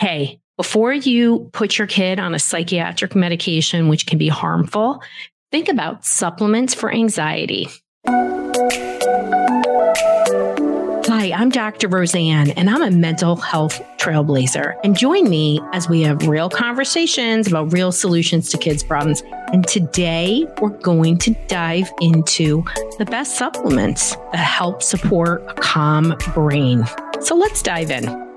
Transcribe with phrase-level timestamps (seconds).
[0.00, 5.02] Hey, before you put your kid on a psychiatric medication, which can be harmful,
[5.52, 7.68] think about supplements for anxiety.
[11.06, 11.86] Hi, I'm Dr.
[11.90, 14.74] Roseann, and I'm a mental health trailblazer.
[14.82, 19.22] And join me as we have real conversations about real solutions to kids' problems.
[19.52, 22.64] And today we're going to dive into
[22.96, 26.86] the best supplements that help support a calm brain.
[27.20, 28.29] So let's dive in.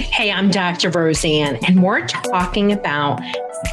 [0.00, 0.90] Hey, I'm Dr.
[0.90, 3.20] Roseann, and we're talking about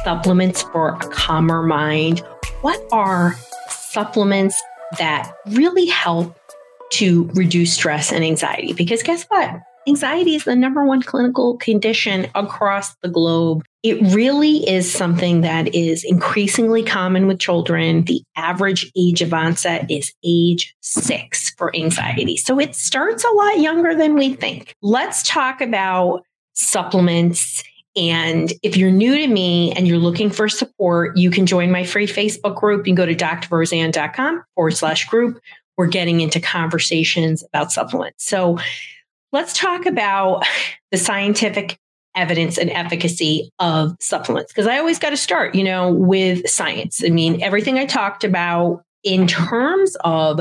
[0.04, 2.20] supplements for a calmer mind.
[2.60, 3.34] What are
[3.70, 4.62] supplements
[4.98, 6.38] that really help
[6.92, 8.74] to reduce stress and anxiety?
[8.74, 9.58] Because guess what?
[9.88, 13.64] Anxiety is the number one clinical condition across the globe.
[13.82, 18.04] It really is something that is increasingly common with children.
[18.04, 22.36] The average age of onset is age six for anxiety.
[22.36, 24.74] So it starts a lot younger than we think.
[24.82, 27.64] Let's talk about supplements.
[27.96, 31.84] And if you're new to me and you're looking for support, you can join my
[31.84, 32.86] free Facebook group.
[32.86, 35.40] You can go to drroseann.com forward slash group.
[35.78, 38.26] We're getting into conversations about supplements.
[38.26, 38.58] So
[39.32, 40.44] let's talk about
[40.90, 41.78] the scientific
[42.14, 47.02] evidence and efficacy of supplements because I always got to start, you know, with science.
[47.04, 50.40] I mean, everything I talked about in terms of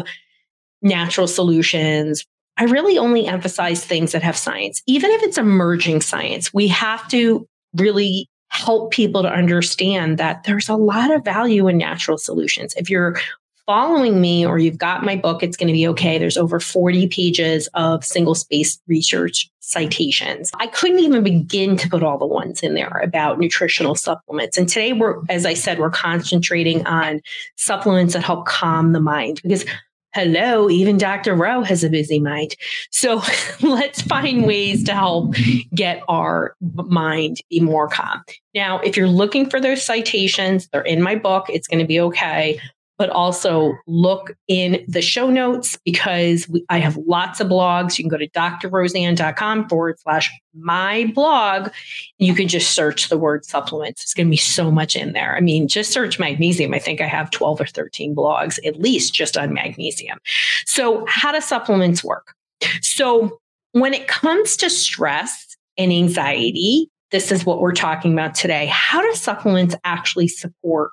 [0.81, 2.25] natural solutions,
[2.57, 6.53] I really only emphasize things that have science, even if it's emerging science.
[6.53, 11.77] We have to really help people to understand that there's a lot of value in
[11.77, 12.73] natural solutions.
[12.75, 13.19] If you're
[13.67, 16.17] following me or you've got my book, it's going to be okay.
[16.17, 20.49] There's over 40 pages of single space research citations.
[20.57, 24.57] I couldn't even begin to put all the ones in there about nutritional supplements.
[24.57, 27.21] And today we're, as I said, we're concentrating on
[27.57, 29.65] supplements that help calm the mind because
[30.13, 31.35] hello, even Dr.
[31.35, 32.55] Rowe has a busy mind.
[32.91, 33.21] So
[33.61, 35.35] let's find ways to help
[35.75, 38.23] get our mind be more calm.
[38.55, 41.47] Now, if you're looking for those citations, they're in my book.
[41.49, 42.59] It's going to be okay
[42.97, 47.97] but also look in the show notes because we, I have lots of blogs.
[47.97, 51.69] You can go to drroseann.com forward slash my blog.
[52.17, 54.01] You can just search the word supplements.
[54.01, 55.35] It's going to be so much in there.
[55.35, 56.73] I mean, just search magnesium.
[56.73, 60.17] I think I have 12 or 13 blogs, at least just on magnesium.
[60.65, 62.33] So, how do supplements work?
[62.81, 63.39] So,
[63.73, 68.65] when it comes to stress and anxiety, this is what we're talking about today.
[68.67, 70.91] How do supplements actually support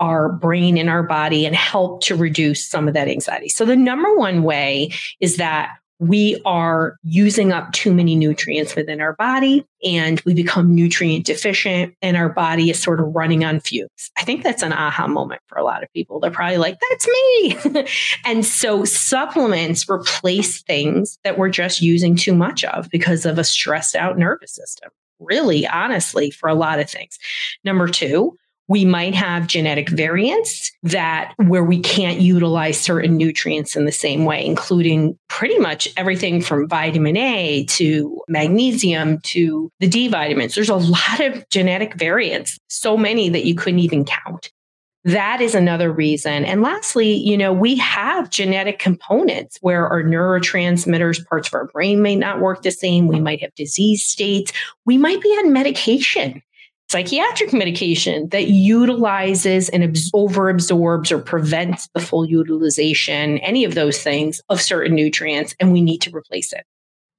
[0.00, 3.48] our brain and our body and help to reduce some of that anxiety.
[3.48, 9.02] So the number one way is that we are using up too many nutrients within
[9.02, 13.60] our body and we become nutrient deficient and our body is sort of running on
[13.60, 14.10] fumes.
[14.16, 16.18] I think that's an aha moment for a lot of people.
[16.18, 17.86] They're probably like, that's me.
[18.24, 23.44] and so supplements replace things that we're just using too much of because of a
[23.44, 24.88] stressed out nervous system.
[25.18, 27.18] Really, honestly, for a lot of things.
[27.62, 28.38] Number two,
[28.70, 34.24] we might have genetic variants that where we can't utilize certain nutrients in the same
[34.24, 40.54] way, including pretty much everything from vitamin A to magnesium to the D vitamins.
[40.54, 44.52] There's a lot of genetic variants, so many that you couldn't even count.
[45.02, 46.44] That is another reason.
[46.44, 52.02] And lastly, you know, we have genetic components where our neurotransmitters, parts of our brain
[52.02, 53.08] may not work the same.
[53.08, 54.52] We might have disease states.
[54.86, 56.40] We might be on medication
[56.90, 64.02] psychiatric medication that utilizes and abs- overabsorbs or prevents the full utilization, any of those
[64.02, 66.64] things of certain nutrients, and we need to replace it.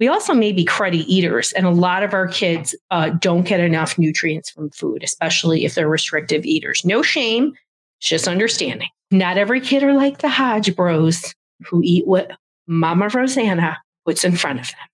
[0.01, 3.61] We also may be cruddy eaters, and a lot of our kids uh, don't get
[3.61, 6.83] enough nutrients from food, especially if they're restrictive eaters.
[6.83, 7.53] No shame,
[7.99, 8.89] it's just understanding.
[9.09, 11.33] Not every kid are like the Hodge bros
[11.67, 12.31] who eat what
[12.67, 14.90] Mama Rosanna puts in front of them.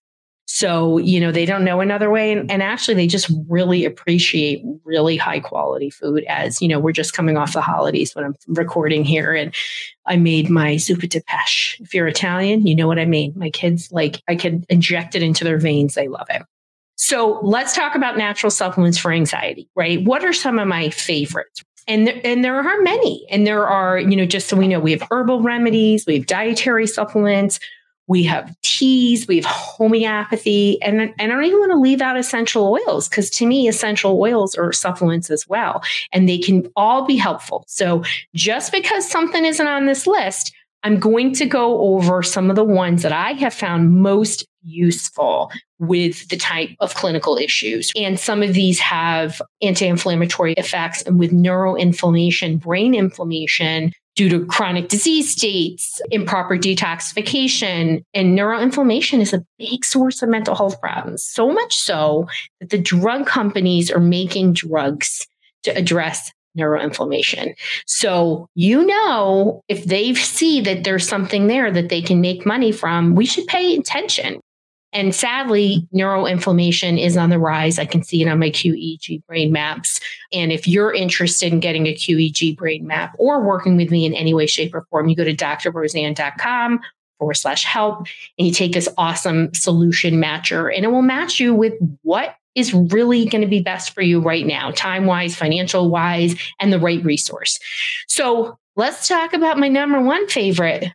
[0.57, 2.31] So, you know, they don't know another way.
[2.31, 6.93] And, and, actually, they just really appreciate really high quality food as, you know, we're
[6.93, 9.35] just coming off the holidays when I'm recording here.
[9.35, 9.53] And
[10.07, 11.77] I made my zuppa de pesce.
[11.79, 13.33] If you're Italian, you know what I mean.
[13.35, 15.93] My kids, like, I can inject it into their veins.
[15.93, 16.41] They love it.
[16.95, 20.03] So let's talk about natural supplements for anxiety, right?
[20.03, 21.63] What are some of my favorites?
[21.87, 23.27] And there, and there are many.
[23.29, 26.25] And there are, you know, just so we know, we have herbal remedies, we have
[26.25, 27.59] dietary supplements,
[28.07, 32.17] we have teas, we have homeopathy, and, and I don't even want to leave out
[32.17, 37.05] essential oils because to me, essential oils are supplements as well, and they can all
[37.05, 37.65] be helpful.
[37.67, 42.55] So just because something isn't on this list, I'm going to go over some of
[42.55, 47.91] the ones that I have found most useful with the type of clinical issues.
[47.95, 51.01] And some of these have anti inflammatory effects.
[51.03, 59.31] And with neuroinflammation, brain inflammation, due to chronic disease states, improper detoxification, and neuroinflammation is
[59.31, 61.23] a big source of mental health problems.
[61.23, 62.27] So much so
[62.59, 65.27] that the drug companies are making drugs
[65.63, 67.53] to address neuroinflammation.
[67.85, 72.71] So, you know, if they see that there's something there that they can make money
[72.71, 74.41] from, we should pay attention.
[74.93, 77.77] And sadly, neuroinflammation is on the rise.
[77.77, 79.99] I can see it on my QEEG brain maps.
[80.31, 84.13] And if you're interested in getting a QEEG brain map or working with me in
[84.13, 86.79] any way, shape, or form, you go to drroseann.com
[87.19, 88.07] forward slash help
[88.37, 91.73] and you take this awesome solution matcher and it will match you with
[92.03, 96.35] what is really going to be best for you right now, time wise, financial wise,
[96.59, 97.59] and the right resource.
[98.07, 100.91] So let's talk about my number one favorite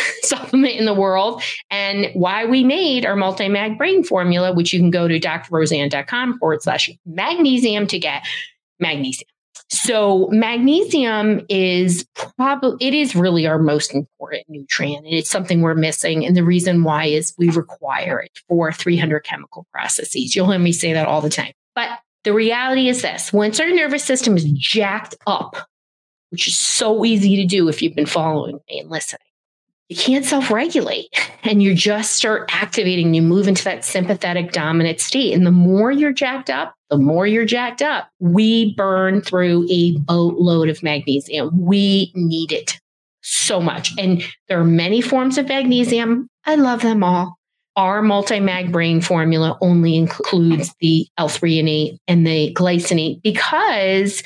[0.22, 4.90] supplement in the world and why we made our multi-mag brain formula, which you can
[4.90, 8.26] go to drroseann.com forward slash magnesium to get
[8.80, 9.28] magnesium.
[9.68, 15.74] So magnesium is probably it is really our most important nutrient and it's something we're
[15.74, 20.36] missing and the reason why is we require it for 300 chemical processes.
[20.36, 21.52] You'll hear me say that all the time.
[21.74, 21.88] But
[22.24, 25.56] the reality is this, once our nervous system is jacked up,
[26.28, 29.20] which is so easy to do if you've been following me and listening
[29.92, 31.08] you can't self regulate
[31.42, 33.12] and you just start activating.
[33.14, 35.34] You move into that sympathetic dominant state.
[35.34, 39.96] And the more you're jacked up, the more you're jacked up, we burn through a
[39.98, 41.50] boatload of magnesium.
[41.60, 42.78] We need it
[43.22, 43.92] so much.
[43.98, 46.28] And there are many forms of magnesium.
[46.46, 47.36] I love them all.
[47.76, 54.22] Our multi mag brain formula only includes the L-threonate and the glycinate because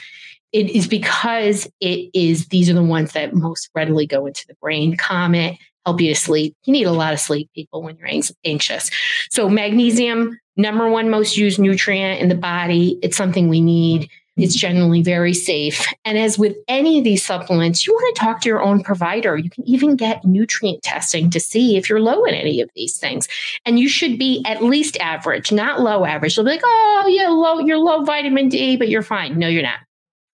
[0.57, 4.55] it is because it is these are the ones that most readily go into the
[4.55, 4.97] brain
[5.35, 8.09] it help you to sleep you need a lot of sleep people when you're
[8.45, 8.91] anxious
[9.31, 14.55] so magnesium number one most used nutrient in the body it's something we need it's
[14.55, 15.87] generally very safe.
[16.05, 19.39] And as with any of these supplements, you want to talk to your own provider.
[19.39, 22.99] You can even get nutrient testing to see if you're low in any of these
[22.99, 23.29] things.
[23.65, 26.37] And you should be at least average, not low average.
[26.37, 29.39] They'll be like, oh, yeah, low, you're low vitamin D, but you're fine.
[29.39, 29.79] No, you're not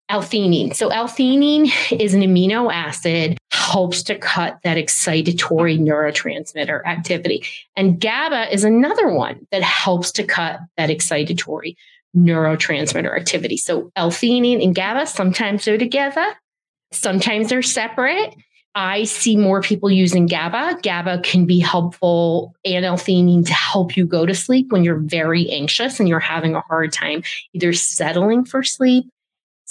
[0.08, 0.74] L-theanine.
[0.74, 7.44] So L-theanine is an amino acid, helps to cut that excitatory neurotransmitter activity.
[7.76, 11.76] And GABA is another one that helps to cut that excitatory
[12.14, 13.56] neurotransmitter activity.
[13.56, 16.34] So L-theanine and GABA sometimes they're together,
[16.90, 18.34] sometimes they're separate.
[18.74, 20.80] I see more people using GABA.
[20.82, 25.50] GABA can be helpful and L-theanine to help you go to sleep when you're very
[25.50, 27.22] anxious and you're having a hard time
[27.52, 29.04] either settling for sleep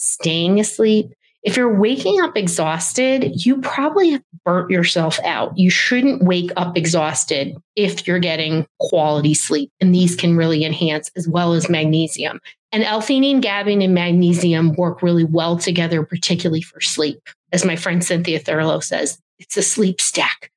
[0.02, 1.14] staying asleep.
[1.44, 5.58] If you're waking up exhausted, you probably have burnt yourself out.
[5.58, 9.72] You shouldn't wake up exhausted if you're getting quality sleep.
[9.80, 12.40] And these can really enhance as well as magnesium.
[12.72, 17.20] And L-theanine, GABA, and magnesium work really well together, particularly for sleep.
[17.52, 20.52] As my friend Cynthia Thurlow says, it's a sleep stack.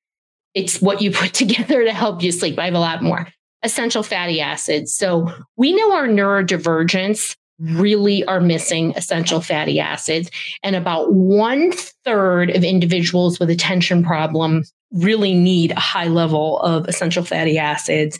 [0.54, 2.58] It's what you put together to help you sleep.
[2.58, 3.26] I have a lot more.
[3.62, 4.94] Essential fatty acids.
[4.94, 10.30] So we know our neurodivergence really are missing essential fatty acids.
[10.62, 11.72] And about one
[12.04, 18.18] third of individuals with attention problem really need a high level of essential fatty acids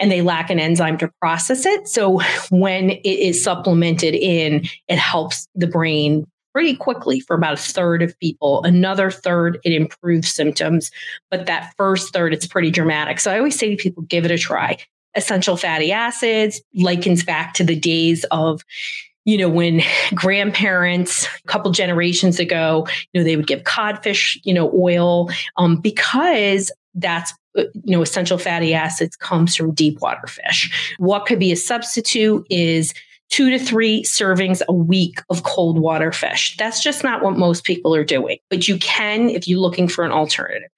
[0.00, 1.86] and they lack an enzyme to process it.
[1.88, 2.20] So
[2.50, 8.02] when it is supplemented in, it helps the brain pretty quickly for about a third
[8.02, 8.64] of people.
[8.64, 10.90] Another third, it improves symptoms.
[11.30, 13.20] But that first third, it's pretty dramatic.
[13.20, 14.78] So I always say to people, give it a try
[15.14, 18.62] essential fatty acids, likens back to the days of
[19.24, 19.82] you know when
[20.14, 25.76] grandparents a couple generations ago you know they would give codfish you know oil um,
[25.76, 30.94] because that's uh, you know essential fatty acids comes from deep water fish.
[30.98, 32.94] What could be a substitute is
[33.28, 36.56] two to three servings a week of cold water fish.
[36.56, 40.04] That's just not what most people are doing but you can if you're looking for
[40.04, 40.70] an alternative.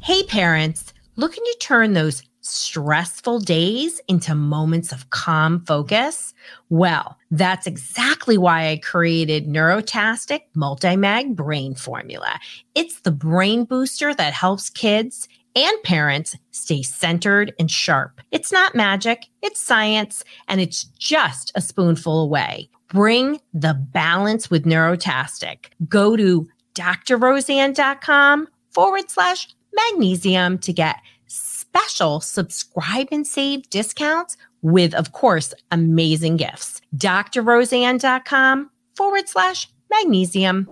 [0.00, 6.34] Hey parents Looking to turn those stressful days into moments of calm focus?
[6.70, 12.40] Well, that's exactly why I created Neurotastic Multimag Brain Formula.
[12.74, 18.20] It's the brain booster that helps kids and parents stay centered and sharp.
[18.32, 22.68] It's not magic, it's science, and it's just a spoonful away.
[22.88, 25.66] Bring the balance with Neurotastic.
[25.88, 35.12] Go to drroseann.com forward slash magnesium to get special subscribe and save discounts with, of
[35.12, 36.80] course, amazing gifts.
[36.96, 40.68] drroseann.com forward slash magnesium.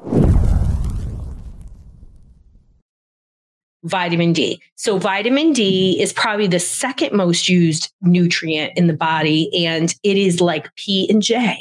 [3.85, 4.63] Vitamin D.
[4.77, 10.17] So, vitamin D is probably the second most used nutrient in the body, and it
[10.17, 11.59] is like P and J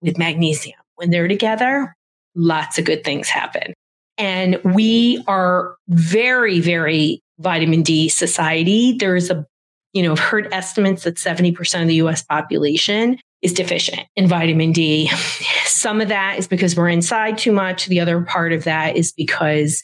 [0.00, 0.78] with magnesium.
[0.94, 1.96] When they're together,
[2.36, 3.74] lots of good things happen.
[4.20, 8.92] And we are very, very vitamin D society.
[8.98, 9.46] There's a,
[9.94, 14.72] you know, I've heard estimates that 70% of the US population is deficient in vitamin
[14.72, 15.08] D.
[15.64, 17.86] Some of that is because we're inside too much.
[17.86, 19.82] The other part of that is because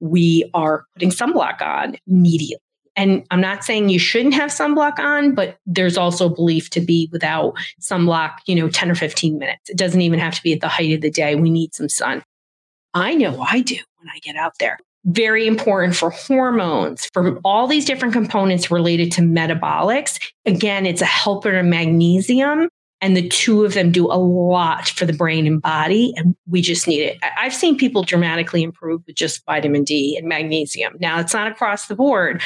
[0.00, 2.60] we are putting sunblock on immediately.
[2.96, 7.08] And I'm not saying you shouldn't have sunblock on, but there's also belief to be
[7.12, 9.70] without sunblock, you know, 10 or 15 minutes.
[9.70, 11.36] It doesn't even have to be at the height of the day.
[11.36, 12.24] We need some sun.
[12.96, 14.78] I know I do when I get out there.
[15.04, 20.18] Very important for hormones, for all these different components related to metabolics.
[20.46, 22.70] Again, it's a helper to magnesium
[23.02, 26.14] and the two of them do a lot for the brain and body.
[26.16, 27.18] And we just need it.
[27.38, 30.96] I've seen people dramatically improve with just vitamin D and magnesium.
[30.98, 32.40] Now, it's not across the board,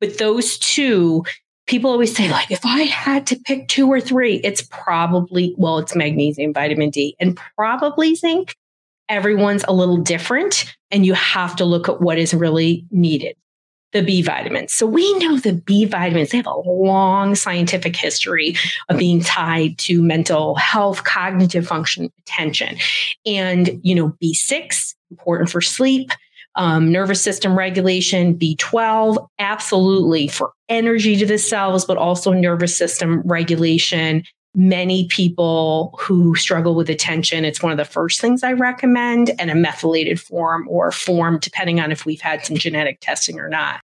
[0.00, 1.24] but those two,
[1.66, 5.78] people always say, like, if I had to pick two or three, it's probably, well,
[5.78, 8.54] it's magnesium, vitamin D, and probably zinc.
[9.08, 13.36] Everyone's a little different, and you have to look at what is really needed
[13.96, 14.74] the B vitamins.
[14.74, 18.56] So we know the B vitamins, they have a long scientific history
[18.88, 22.76] of being tied to mental health, cognitive function, attention.
[23.24, 26.10] And, you know, B6, important for sleep.
[26.56, 33.20] Um, nervous system regulation, B12, absolutely for energy to the cells, but also nervous system
[33.26, 34.24] regulation.
[34.58, 39.50] Many people who struggle with attention, it's one of the first things I recommend, and
[39.50, 43.80] a methylated form or form, depending on if we've had some genetic testing or not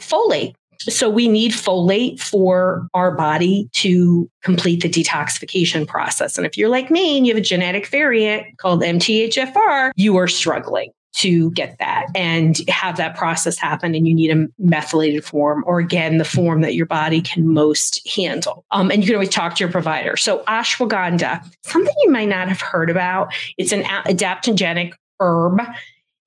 [0.00, 0.54] folate.
[0.78, 6.36] So we need folate for our body to complete the detoxification process.
[6.36, 10.28] And if you're like me and you have a genetic variant called MTHFR, you are
[10.28, 15.62] struggling to get that and have that process happen and you need a methylated form
[15.66, 19.28] or again the form that your body can most handle um, and you can always
[19.28, 23.82] talk to your provider so ashwagandha something you might not have heard about it's an
[23.84, 25.60] adaptogenic herb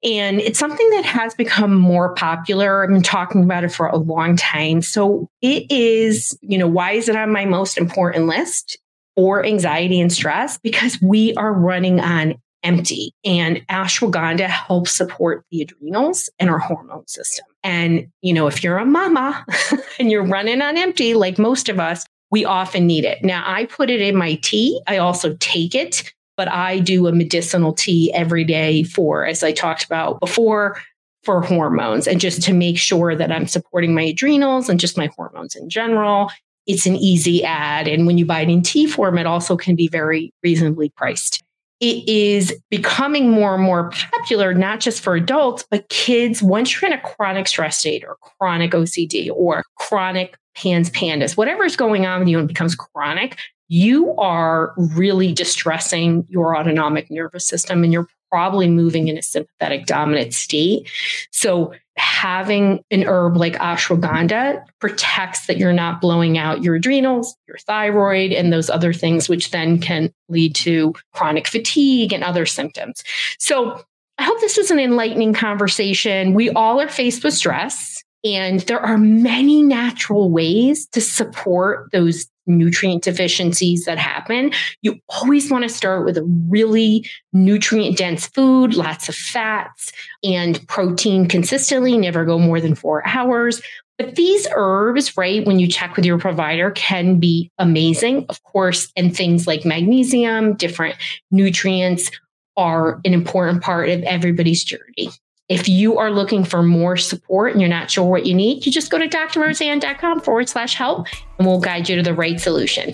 [0.04, 2.84] and it's something that has become more popular.
[2.84, 4.82] I've been talking about it for a long time.
[4.84, 8.78] So it is, you know, why is it on my most important list
[9.16, 10.60] for anxiety and stress?
[10.60, 17.08] Because we are running on empty and ashwagandha helps support the adrenals and our hormone
[17.08, 17.46] system.
[17.64, 19.46] And, you know, if you're a mama
[20.00, 23.24] and you're running on empty, like most of us, we often need it.
[23.24, 24.82] Now, I put it in my tea.
[24.88, 29.52] I also take it but I do a medicinal tea every day for, as I
[29.52, 30.80] talked about before,
[31.24, 35.10] for hormones and just to make sure that I'm supporting my adrenals and just my
[35.18, 36.32] hormones in general.
[36.68, 37.88] It's an easy ad.
[37.88, 41.44] And when you buy it in tea form, it also can be very reasonably priced.
[41.80, 46.42] It is becoming more and more popular, not just for adults, but kids.
[46.42, 51.76] Once you're in a chronic stress state or chronic OCD or chronic PANS PANDAS, whatever's
[51.76, 57.84] going on with you and becomes chronic, you are really distressing your autonomic nervous system
[57.84, 60.90] and you're probably moving in a sympathetic dominant state.
[61.32, 67.58] So having an herb like ashwagandha protects that you're not blowing out your adrenals, your
[67.58, 73.04] thyroid, and those other things, which then can lead to chronic fatigue and other symptoms.
[73.40, 73.84] So
[74.18, 76.34] I hope this was an enlightening conversation.
[76.34, 78.04] We all are faced with stress.
[78.24, 84.52] And there are many natural ways to support those nutrient deficiencies that happen.
[84.82, 89.92] You always want to start with a really nutrient dense food, lots of fats
[90.24, 93.62] and protein consistently, never go more than four hours.
[93.98, 98.92] But these herbs, right, when you check with your provider, can be amazing, of course,
[98.96, 100.96] and things like magnesium, different
[101.32, 102.12] nutrients
[102.56, 105.10] are an important part of everybody's journey.
[105.50, 108.72] If you are looking for more support and you're not sure what you need, you
[108.72, 111.08] just go to drroseann.com forward slash help
[111.40, 112.94] and we'll guide you to the right solution.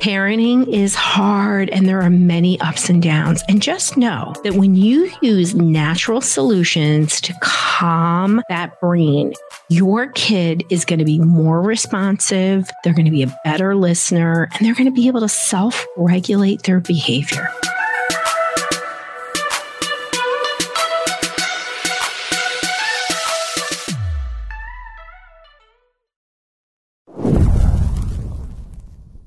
[0.00, 3.44] Parenting is hard and there are many ups and downs.
[3.48, 9.32] And just know that when you use natural solutions to calm that brain,
[9.68, 14.48] your kid is going to be more responsive, they're going to be a better listener,
[14.54, 17.48] and they're going to be able to self regulate their behavior.